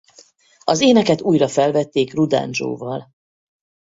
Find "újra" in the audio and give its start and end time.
1.21-1.47